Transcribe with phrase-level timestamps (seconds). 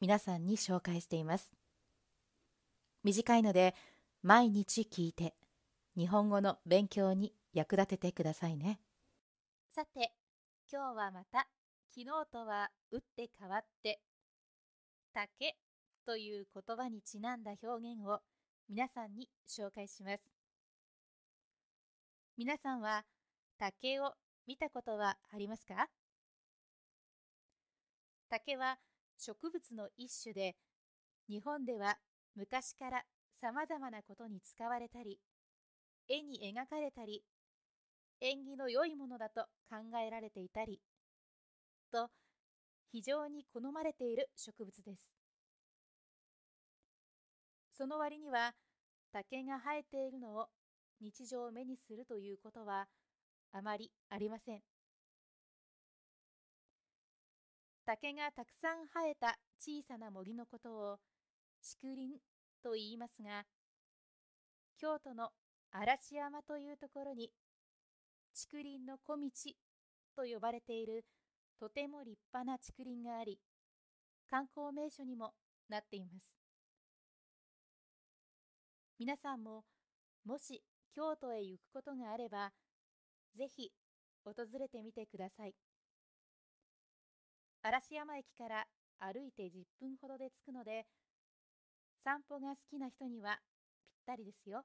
[0.00, 1.50] 皆さんに紹介しています。
[3.02, 3.74] 短いので
[4.22, 5.34] 毎日聞いて
[5.96, 8.78] 日本語の勉強に役立ててくださいね。
[9.74, 10.12] さて
[10.72, 11.48] 今日はまた
[11.94, 14.00] 昨日とは打って変わって
[15.12, 15.56] 竹
[16.06, 18.20] という言葉にちなんだ表現を
[18.68, 20.22] 皆さんに紹介します。
[22.36, 23.04] 皆さんは
[23.58, 24.12] 竹を
[24.46, 25.88] 見たことはありますか？
[28.30, 28.78] 竹は
[29.18, 30.56] 植物の一種で、
[31.28, 31.98] 日本では
[32.34, 33.02] 昔から
[33.40, 35.18] 様々なことに使われたり、
[36.08, 37.22] 絵に描かれたり、
[38.20, 40.80] 縁起の良いものだと考えられていたり、
[41.92, 42.08] と
[42.92, 45.12] 非常に好まれている植物です。
[47.70, 48.54] その割には
[49.12, 50.48] 竹が生えているのを
[51.00, 52.86] 日常目にするということは
[53.52, 54.77] あまりありません。
[57.88, 60.96] 竹がたくさん生えた小さな森のことを
[61.80, 62.20] 竹林
[62.62, 63.44] と言いますが、
[64.78, 65.30] 京都の
[65.72, 67.30] 嵐山というところに
[68.34, 69.30] 竹林の小道
[70.14, 71.06] と呼ばれている
[71.58, 73.38] とても立派な竹林があり、
[74.30, 75.32] 観光名所にも
[75.70, 76.36] なっています。
[78.98, 79.64] 皆さんも
[80.26, 80.62] もし
[80.94, 82.50] 京都へ行くことがあれば、
[83.34, 83.72] ぜひ
[84.26, 85.54] 訪れてみてください。
[87.68, 88.66] 嵐山駅から
[88.98, 90.86] 歩いて10分ほどで着くので、
[92.02, 93.40] 散歩が好きな人には
[93.90, 94.64] ぴったりですよ。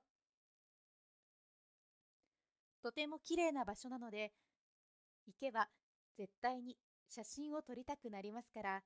[2.81, 4.31] とても綺麗な場所なので、
[5.27, 5.67] 行けば
[6.17, 6.77] 絶対に
[7.09, 8.81] 写真を撮りたくなりますから、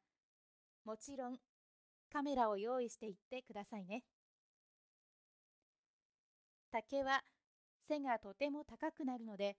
[0.83, 1.37] もちろん
[2.11, 4.01] カメラを用意して行ってくださいね。
[6.71, 7.21] 竹は
[7.87, 9.57] 背がとても高くなるので、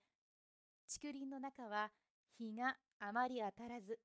[0.93, 1.91] 竹林の中は
[2.41, 4.01] 日があまり当たらず、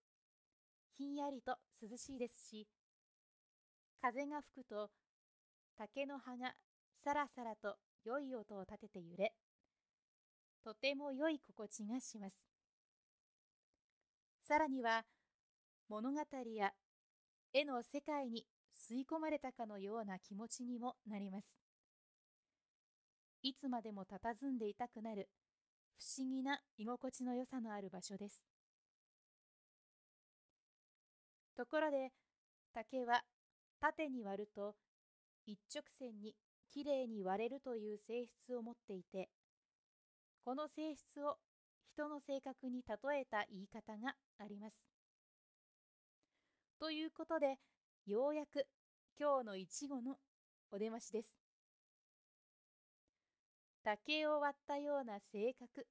[0.98, 2.68] ひんやりと涼しいですし、
[4.02, 4.90] 風が吹くと
[5.78, 6.54] 竹の葉が
[7.04, 9.34] さらさらと良い音を立てて揺れ、
[10.64, 12.36] とても良い心地がします。
[14.48, 15.03] さらには
[15.90, 16.20] 物語
[16.56, 16.72] や
[17.53, 21.58] 絵の世界に吸い込まれたかのような気持ちにもなります。
[23.42, 25.28] いつまでも佇んでいたくなる
[25.98, 28.53] 不思議な居心地の良さのある場所です。
[31.56, 32.12] ところで
[32.74, 33.22] 竹は
[33.80, 34.75] 縦に割ると
[35.46, 36.34] 一直線に
[36.74, 39.30] きれいに割れるという性質を持っていて
[40.44, 41.38] この性質を
[41.94, 44.88] 人の性格に例えた言い方があります。
[46.80, 47.56] ということで
[48.08, 48.66] ようやく
[49.20, 50.18] 今日のいちごの
[50.72, 51.38] お出ましです。
[53.84, 55.85] 竹を割ったような性格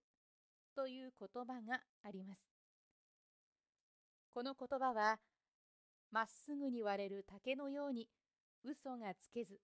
[0.75, 2.49] という言葉があります。
[4.35, 5.19] この言葉は
[6.13, 8.07] まっすぐに割れる竹のように
[8.65, 9.59] 嘘がつけず、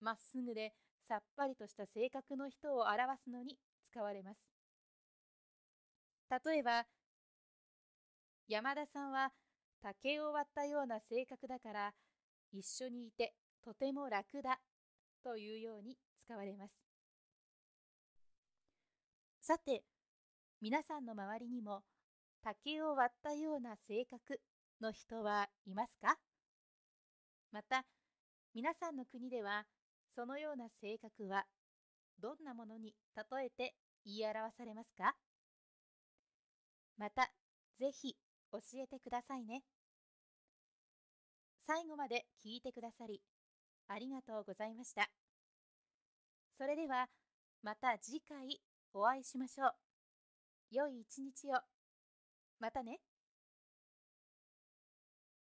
[0.00, 0.74] まっすぐで
[1.06, 3.56] さっぱりとした性格の人を表すのに
[3.90, 4.50] 使われます。
[6.44, 6.84] 例えば、
[8.48, 9.30] 山田さんは
[9.80, 11.92] 竹を割ったような性格だから
[12.52, 13.32] 一緒にいて
[13.64, 14.58] とても楽だ
[15.22, 16.78] というように使われます。
[19.40, 19.82] さて、
[20.60, 21.82] 皆さんの周りにも
[22.42, 24.40] 竹を割ったような性格
[24.80, 26.16] の人はいますか？
[27.52, 27.84] また、
[28.54, 29.66] 皆さんの国では、
[30.14, 31.46] そのような性格は、
[32.20, 33.74] どんなものに例えて
[34.04, 35.14] 言い表されますか？
[36.96, 37.30] また、
[37.78, 38.16] ぜひ
[38.52, 39.62] 教えてくださいね。
[41.66, 43.20] 最後まで聞いてくださり、
[43.88, 45.08] ありがとうございました。
[46.56, 47.08] それでは、
[47.62, 48.60] また次回
[48.94, 49.72] お会いしましょう。
[50.70, 51.60] 良い一日を。
[52.58, 53.00] またね。